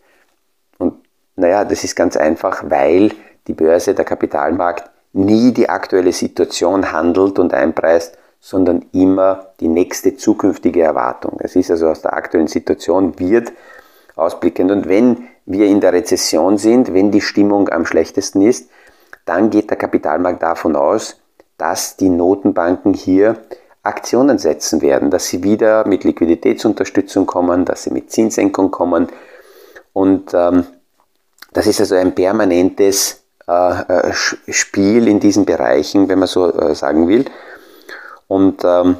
Und 0.78 0.94
naja, 1.36 1.64
das 1.64 1.84
ist 1.84 1.94
ganz 1.94 2.16
einfach, 2.16 2.64
weil 2.68 3.12
die 3.46 3.52
Börse, 3.52 3.94
der 3.94 4.04
Kapitalmarkt 4.04 4.90
nie 5.12 5.52
die 5.52 5.68
aktuelle 5.68 6.12
Situation 6.12 6.90
handelt 6.90 7.38
und 7.38 7.54
einpreist, 7.54 8.18
sondern 8.40 8.84
immer 8.92 9.52
die 9.60 9.68
nächste 9.68 10.16
zukünftige 10.16 10.82
Erwartung. 10.82 11.38
Es 11.40 11.56
ist 11.56 11.70
also 11.70 11.88
aus 11.88 12.02
der 12.02 12.12
aktuellen 12.12 12.48
Situation 12.48 13.18
wird 13.18 13.52
ausblickend. 14.14 14.70
Und 14.70 14.88
wenn 14.88 15.28
wir 15.46 15.66
in 15.66 15.80
der 15.80 15.92
Rezession 15.92 16.58
sind, 16.58 16.92
wenn 16.92 17.10
die 17.10 17.20
Stimmung 17.20 17.68
am 17.68 17.86
schlechtesten 17.86 18.42
ist, 18.42 18.68
dann 19.24 19.50
geht 19.50 19.70
der 19.70 19.76
Kapitalmarkt 19.76 20.42
davon 20.42 20.76
aus, 20.76 21.20
dass 21.58 21.96
die 21.96 22.08
Notenbanken 22.08 22.94
hier 22.94 23.36
Aktionen 23.86 24.38
setzen 24.38 24.82
werden, 24.82 25.10
dass 25.10 25.26
sie 25.28 25.42
wieder 25.42 25.86
mit 25.86 26.04
Liquiditätsunterstützung 26.04 27.26
kommen, 27.26 27.64
dass 27.64 27.84
sie 27.84 27.90
mit 27.90 28.10
Zinssenkung 28.10 28.70
kommen. 28.70 29.08
Und 29.92 30.34
ähm, 30.34 30.66
das 31.52 31.66
ist 31.66 31.80
also 31.80 31.94
ein 31.94 32.14
permanentes 32.14 33.22
äh, 33.48 33.52
äh 33.52 34.12
Spiel 34.12 35.08
in 35.08 35.20
diesen 35.20 35.44
Bereichen, 35.44 36.08
wenn 36.08 36.18
man 36.18 36.28
so 36.28 36.52
äh, 36.52 36.74
sagen 36.74 37.08
will. 37.08 37.24
Und 38.28 38.62
ähm, 38.64 38.96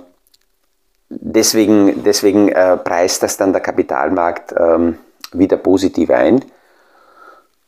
deswegen, 1.09 2.03
deswegen 2.05 2.49
äh, 2.49 2.77
preist 2.77 3.23
das 3.23 3.37
dann 3.37 3.53
der 3.53 3.63
Kapitalmarkt 3.63 4.55
ähm, 4.59 4.99
wieder 5.33 5.57
positiv 5.57 6.11
ein. 6.11 6.45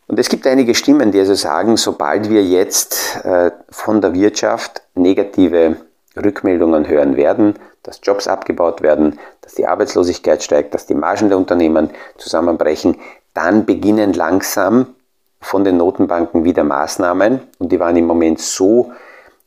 Und 0.07 0.19
es 0.19 0.31
gibt 0.31 0.47
einige 0.47 0.75
Stimmen, 0.75 1.13
die 1.13 1.21
also 1.21 1.35
sagen, 1.35 1.77
sobald 1.77 2.31
wir 2.31 2.43
jetzt 2.43 3.23
äh, 3.25 3.51
von 3.69 4.01
der 4.01 4.15
Wirtschaft 4.15 4.81
negative 4.95 5.77
Rückmeldungen 6.25 6.89
hören 6.89 7.17
werden, 7.17 7.55
dass 7.83 8.01
Jobs 8.03 8.27
abgebaut 8.27 8.83
werden, 8.83 9.19
dass 9.41 9.55
die 9.55 9.67
Arbeitslosigkeit 9.67 10.43
steigt, 10.43 10.75
dass 10.75 10.87
die 10.87 10.95
Margen 10.95 11.29
der 11.29 11.39
Unternehmen 11.39 11.91
zusammenbrechen, 12.17 12.97
dann 13.35 13.65
beginnen 13.65 14.13
langsam 14.13 14.95
von 15.41 15.65
den 15.65 15.77
Notenbanken 15.77 16.45
wieder 16.45 16.65
Maßnahmen. 16.65 17.41
Und 17.59 17.73
die 17.73 17.81
waren 17.81 17.97
im 17.97 18.07
Moment 18.07 18.41
so 18.41 18.93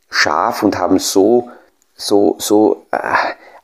scharf 0.09 0.63
und 0.63 0.77
haben 0.77 0.99
so, 0.99 1.49
so, 1.96 2.35
so 2.39 2.85
äh, 2.91 2.98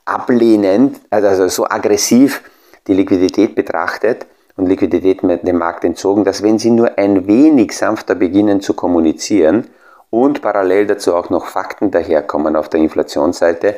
ablehnend, 0.04 1.00
also 1.10 1.48
so 1.48 1.68
aggressiv 1.68 2.42
die 2.86 2.94
Liquidität 2.94 3.54
betrachtet, 3.54 4.26
und 4.58 4.66
Liquidität 4.66 5.22
dem 5.22 5.56
Markt 5.56 5.84
entzogen, 5.84 6.24
dass 6.24 6.42
wenn 6.42 6.58
sie 6.58 6.70
nur 6.70 6.98
ein 6.98 7.28
wenig 7.28 7.76
sanfter 7.76 8.16
beginnen 8.16 8.60
zu 8.60 8.74
kommunizieren 8.74 9.68
und 10.10 10.42
parallel 10.42 10.86
dazu 10.86 11.14
auch 11.14 11.30
noch 11.30 11.46
Fakten 11.46 11.90
daherkommen 11.90 12.56
auf 12.56 12.68
der 12.68 12.80
Inflationsseite, 12.80 13.76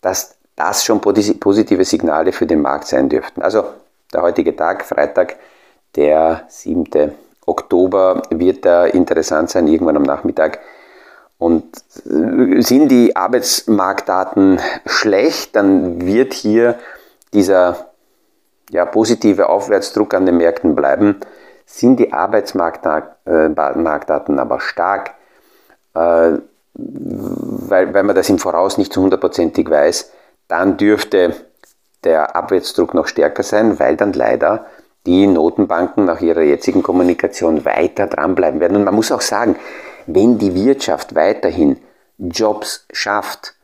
dass 0.00 0.36
das 0.56 0.84
schon 0.84 1.00
positive 1.00 1.84
Signale 1.84 2.32
für 2.32 2.46
den 2.46 2.62
Markt 2.62 2.86
sein 2.86 3.08
dürften. 3.08 3.42
Also 3.42 3.64
der 4.12 4.22
heutige 4.22 4.56
Tag, 4.56 4.84
Freitag, 4.84 5.36
der 5.96 6.42
7. 6.48 7.12
Oktober, 7.46 8.22
wird 8.30 8.64
da 8.64 8.86
interessant 8.86 9.50
sein, 9.50 9.68
irgendwann 9.68 9.96
am 9.96 10.02
Nachmittag. 10.02 10.58
Und 11.38 11.64
äh, 12.04 12.60
sind 12.60 12.88
die 12.88 13.16
Arbeitsmarktdaten 13.16 14.60
schlecht, 14.84 15.56
dann 15.56 16.04
wird 16.04 16.34
hier 16.34 16.78
dieser 17.32 17.86
ja, 18.70 18.84
positive 18.84 19.48
Aufwärtsdruck 19.48 20.12
an 20.14 20.26
den 20.26 20.36
Märkten 20.36 20.74
bleiben, 20.74 21.20
sind 21.64 21.98
die 21.98 22.12
Arbeitsmarktdaten 22.12 24.38
äh, 24.38 24.40
aber 24.40 24.60
stark, 24.60 25.14
weil, 25.92 26.42
weil 27.94 28.02
man 28.02 28.14
das 28.14 28.28
im 28.30 28.38
Voraus 28.38 28.78
nicht 28.78 28.92
zu 28.92 29.02
hundertprozentig 29.02 29.68
weiß, 29.68 30.12
dann 30.48 30.76
dürfte 30.76 31.34
der 32.04 32.34
Abwärtsdruck 32.34 32.94
noch 32.94 33.06
stärker 33.06 33.42
sein, 33.42 33.78
weil 33.78 33.96
dann 33.96 34.12
leider 34.12 34.66
die 35.06 35.26
Notenbanken 35.26 36.04
nach 36.04 36.20
ihrer 36.20 36.42
jetzigen 36.42 36.82
Kommunikation 36.82 37.64
weiter 37.64 38.06
dranbleiben 38.06 38.60
werden. 38.60 38.76
Und 38.76 38.84
man 38.84 38.94
muss 38.94 39.12
auch 39.12 39.20
sagen, 39.20 39.56
wenn 40.06 40.38
die 40.38 40.54
Wirtschaft 40.54 41.14
weiterhin 41.14 41.78
Jobs 42.18 42.86
schafft 42.92 43.54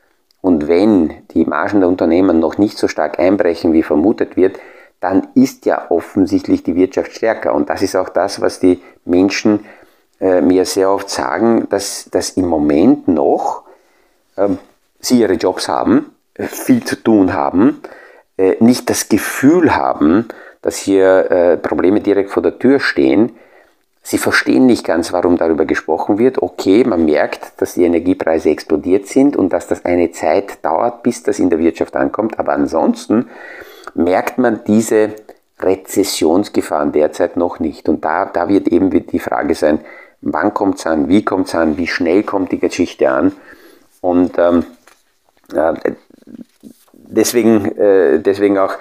und 0.41 0.67
wenn 0.67 1.13
die 1.31 1.45
Margen 1.45 1.79
der 1.79 1.89
Unternehmen 1.89 2.39
noch 2.39 2.57
nicht 2.57 2.77
so 2.77 2.87
stark 2.87 3.19
einbrechen, 3.19 3.73
wie 3.73 3.83
vermutet 3.83 4.35
wird, 4.35 4.57
dann 4.99 5.27
ist 5.35 5.65
ja 5.65 5.91
offensichtlich 5.91 6.63
die 6.63 6.75
Wirtschaft 6.75 7.13
stärker. 7.13 7.53
Und 7.53 7.69
das 7.69 7.81
ist 7.81 7.95
auch 7.95 8.09
das, 8.09 8.41
was 8.41 8.59
die 8.59 8.81
Menschen 9.05 9.65
äh, 10.19 10.41
mir 10.41 10.65
sehr 10.65 10.91
oft 10.91 11.09
sagen, 11.09 11.67
dass, 11.69 12.09
dass 12.11 12.31
im 12.31 12.47
Moment 12.47 13.07
noch 13.07 13.63
äh, 14.35 14.49
sie 14.99 15.21
ihre 15.21 15.33
Jobs 15.33 15.67
haben, 15.67 16.15
äh, 16.35 16.45
viel 16.45 16.83
zu 16.83 16.95
tun 16.95 17.33
haben, 17.33 17.81
äh, 18.37 18.55
nicht 18.59 18.89
das 18.89 19.09
Gefühl 19.09 19.75
haben, 19.75 20.27
dass 20.61 20.77
hier 20.77 21.59
Probleme 21.61 22.01
direkt 22.01 22.31
vor 22.31 22.43
der 22.43 22.59
Tür 22.59 22.79
stehen. 22.81 23.31
Sie 24.01 24.17
verstehen 24.17 24.65
nicht 24.65 24.85
ganz, 24.85 25.13
warum 25.13 25.37
darüber 25.37 25.65
gesprochen 25.65 26.17
wird. 26.17 26.41
Okay, 26.41 26.83
man 26.83 27.05
merkt, 27.05 27.61
dass 27.61 27.75
die 27.75 27.83
Energiepreise 27.83 28.49
explodiert 28.49 29.05
sind 29.07 29.37
und 29.37 29.53
dass 29.53 29.67
das 29.67 29.85
eine 29.85 30.11
Zeit 30.11 30.65
dauert, 30.65 31.03
bis 31.03 31.23
das 31.23 31.39
in 31.39 31.49
der 31.49 31.59
Wirtschaft 31.59 31.95
ankommt. 31.95 32.37
Aber 32.39 32.53
ansonsten 32.53 33.29
merkt 33.93 34.39
man 34.39 34.61
diese 34.65 35.13
Rezessionsgefahren 35.59 36.91
derzeit 36.91 37.37
noch 37.37 37.59
nicht. 37.59 37.87
Und 37.87 38.03
da, 38.03 38.25
da 38.25 38.49
wird 38.49 38.67
eben 38.67 38.89
die 38.89 39.19
Frage 39.19 39.55
sein, 39.55 39.79
wann 40.21 40.53
kommt 40.53 40.79
es 40.79 40.87
an, 40.87 41.07
wie 41.07 41.23
kommt 41.23 41.47
es 41.47 41.55
an, 41.55 41.77
wie 41.77 41.87
schnell 41.87 42.23
kommt 42.23 42.51
die 42.51 42.59
Geschichte 42.59 43.09
an. 43.09 43.33
Und 44.01 44.37
ähm, 44.37 44.65
äh, 45.53 45.73
deswegen, 46.93 47.65
äh, 47.77 48.19
deswegen 48.19 48.57
auch 48.57 48.75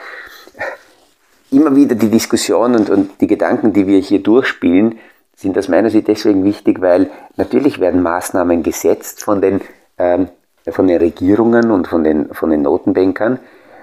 immer 1.51 1.75
wieder 1.77 1.95
die 1.95 2.11
Diskussion 2.11 2.75
und, 2.75 2.91
und 2.91 3.21
die 3.21 3.27
Gedanken, 3.27 3.73
die 3.73 3.87
wir 3.87 4.01
hier 4.01 4.23
durchspielen, 4.23 4.99
sind 5.37 5.57
aus 5.59 5.69
meiner 5.69 5.91
Sicht 5.91 6.09
deswegen 6.09 6.45
wichtig, 6.45 6.81
weil 6.81 7.11
natürlich 7.37 7.79
werden 7.79 8.03
Maßnahmen 8.03 8.63
gesetzt 8.63 9.23
von 9.23 9.41
den, 9.41 9.61
ähm, 9.99 10.29
von 10.69 10.87
den 10.87 10.99
Regierungen 10.99 11.71
und 11.71 11.87
von 11.89 12.05
den, 12.05 12.33
von 12.33 12.51
den 12.51 12.63
Notenbankern. 12.63 13.39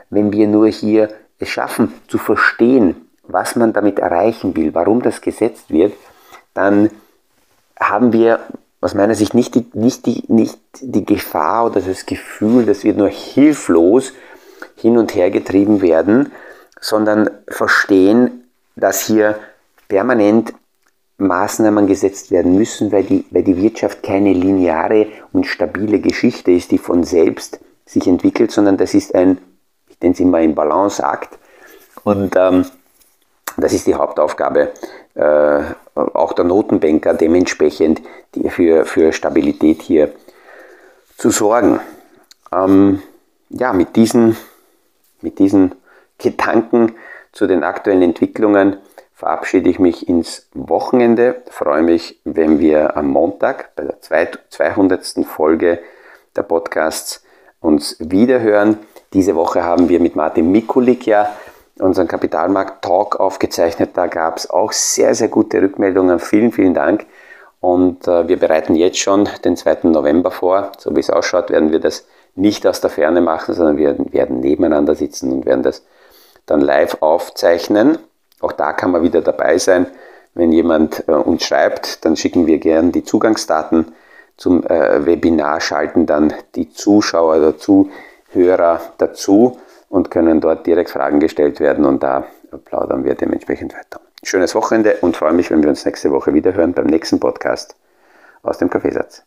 Wenn 0.09 0.33
wir 0.33 0.47
nur 0.47 0.67
hier 0.67 1.09
es 1.39 1.49
schaffen 1.49 1.93
zu 2.07 2.17
verstehen, 2.17 3.07
was 3.23 3.55
man 3.55 3.73
damit 3.73 3.99
erreichen 3.99 4.55
will, 4.55 4.73
warum 4.73 5.01
das 5.01 5.21
gesetzt 5.21 5.71
wird, 5.71 5.93
dann 6.53 6.89
haben 7.79 8.13
wir 8.13 8.39
aus 8.81 8.93
meiner 8.93 9.15
Sicht 9.15 9.33
nicht 9.33 9.55
die, 9.55 9.65
nicht 9.73 10.05
die, 10.05 10.23
nicht 10.27 10.59
die 10.81 11.05
Gefahr 11.05 11.67
oder 11.67 11.81
das 11.81 12.05
Gefühl, 12.05 12.65
dass 12.65 12.83
wir 12.83 12.93
nur 12.93 13.09
hilflos 13.09 14.13
hin 14.75 14.97
und 14.97 15.15
her 15.15 15.31
getrieben 15.31 15.81
werden, 15.81 16.31
sondern 16.79 17.29
verstehen, 17.47 18.49
dass 18.75 19.05
hier 19.05 19.39
permanent 19.87 20.53
Maßnahmen 21.17 21.87
gesetzt 21.87 22.31
werden 22.31 22.57
müssen, 22.57 22.91
weil 22.91 23.03
die, 23.03 23.25
weil 23.29 23.43
die 23.43 23.55
Wirtschaft 23.55 24.03
keine 24.03 24.33
lineare 24.33 25.07
und 25.31 25.45
stabile 25.45 25.99
Geschichte 25.99 26.51
ist, 26.51 26.71
die 26.71 26.77
von 26.77 27.03
selbst 27.03 27.59
sich 27.85 28.07
entwickelt, 28.07 28.51
sondern 28.51 28.77
das 28.77 28.93
ist 28.93 29.15
ein 29.15 29.37
den 30.03 30.13
sind 30.13 30.29
wir 30.29 30.41
im 30.41 30.53
Balanceakt. 30.53 31.39
Und 32.03 32.35
ähm, 32.35 32.65
das 33.57 33.73
ist 33.73 33.87
die 33.87 33.95
Hauptaufgabe 33.95 34.73
äh, 35.15 35.61
auch 35.95 36.33
der 36.33 36.45
Notenbanker, 36.45 37.13
dementsprechend 37.13 38.01
für, 38.49 38.85
für 38.85 39.13
Stabilität 39.13 39.81
hier 39.81 40.13
zu 41.17 41.29
sorgen. 41.29 41.79
Ähm, 42.51 43.01
ja, 43.49 43.73
mit 43.73 43.95
diesen, 43.95 44.35
mit 45.21 45.39
diesen 45.39 45.75
Gedanken 46.17 46.93
zu 47.31 47.47
den 47.47 47.63
aktuellen 47.63 48.01
Entwicklungen 48.01 48.77
verabschiede 49.13 49.69
ich 49.69 49.79
mich 49.79 50.09
ins 50.09 50.47
Wochenende. 50.53 51.43
Freue 51.49 51.83
mich, 51.83 52.19
wenn 52.25 52.59
wir 52.59 52.97
am 52.97 53.07
Montag 53.07 53.75
bei 53.75 53.83
der 53.83 54.01
200. 54.01 55.25
Folge 55.25 55.79
der 56.35 56.43
Podcasts 56.43 57.23
uns 57.61 57.95
wiederhören. 57.99 58.79
Diese 59.13 59.35
Woche 59.35 59.63
haben 59.63 59.89
wir 59.89 59.99
mit 59.99 60.15
Martin 60.15 60.51
Mikulik 60.51 61.07
ja 61.07 61.33
unseren 61.79 62.07
Kapitalmarkt-Talk 62.07 63.19
aufgezeichnet. 63.19 63.91
Da 63.95 64.07
gab 64.07 64.37
es 64.37 64.49
auch 64.49 64.71
sehr, 64.71 65.15
sehr 65.15 65.27
gute 65.27 65.61
Rückmeldungen. 65.61 66.19
Vielen, 66.19 66.51
vielen 66.51 66.73
Dank. 66.73 67.05
Und 67.59 68.07
äh, 68.07 68.27
wir 68.27 68.37
bereiten 68.37 68.75
jetzt 68.75 68.99
schon 68.99 69.29
den 69.45 69.55
2. 69.55 69.79
November 69.83 70.31
vor. 70.31 70.71
So 70.77 70.95
wie 70.95 70.99
es 70.99 71.09
ausschaut, 71.09 71.49
werden 71.49 71.71
wir 71.71 71.79
das 71.79 72.05
nicht 72.35 72.67
aus 72.67 72.81
der 72.81 72.89
Ferne 72.89 73.21
machen, 73.21 73.53
sondern 73.53 73.77
wir 73.77 73.95
werden 74.11 74.39
nebeneinander 74.39 74.95
sitzen 74.95 75.31
und 75.31 75.45
werden 75.45 75.63
das 75.63 75.83
dann 76.45 76.61
live 76.61 76.97
aufzeichnen. 76.99 77.97
Auch 78.41 78.51
da 78.51 78.73
kann 78.73 78.91
man 78.91 79.03
wieder 79.03 79.21
dabei 79.21 79.57
sein. 79.57 79.87
Wenn 80.33 80.51
jemand 80.51 81.07
äh, 81.07 81.11
uns 81.11 81.45
schreibt, 81.45 82.03
dann 82.05 82.17
schicken 82.17 82.47
wir 82.47 82.57
gern 82.57 82.91
die 82.91 83.03
Zugangsdaten 83.03 83.93
zum 84.35 84.65
äh, 84.65 85.05
Webinar, 85.05 85.61
schalten 85.61 86.05
dann 86.05 86.33
die 86.55 86.69
Zuschauer 86.71 87.37
oder 87.37 87.57
Zuhörer 87.57 88.81
dazu 88.97 89.59
und 89.93 90.09
können 90.09 90.41
dort 90.41 90.65
direkt 90.65 90.89
Fragen 90.89 91.19
gestellt 91.19 91.59
werden 91.59 91.85
und 91.85 92.01
da 92.01 92.25
plaudern 92.65 93.05
wir 93.05 93.13
dementsprechend 93.13 93.75
weiter. 93.75 94.01
Schönes 94.23 94.55
Wochenende 94.55 94.97
und 95.01 95.15
freue 95.15 95.33
mich, 95.33 95.51
wenn 95.51 95.61
wir 95.61 95.69
uns 95.69 95.85
nächste 95.85 96.09
Woche 96.09 96.33
wieder 96.33 96.51
hören 96.55 96.73
beim 96.73 96.87
nächsten 96.87 97.19
Podcast 97.19 97.75
aus 98.41 98.57
dem 98.57 98.71
Kaffeesatz. 98.71 99.21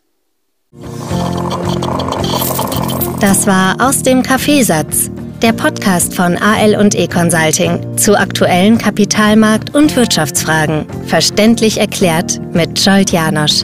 Das 3.21 3.47
war 3.47 3.77
aus 3.79 4.03
dem 4.03 4.21
Kaffeesatz, 4.23 5.09
der 5.41 5.53
Podcast 5.53 6.13
von 6.13 6.35
AL 6.35 6.75
und 6.75 6.95
E 6.95 7.07
Consulting 7.07 7.97
zu 7.97 8.19
aktuellen 8.19 8.77
Kapitalmarkt- 8.77 9.73
und 9.73 9.95
Wirtschaftsfragen, 9.95 10.85
verständlich 11.05 11.79
erklärt 11.79 12.41
mit 12.53 12.77
Scholt 12.77 13.11
Janosch. 13.11 13.63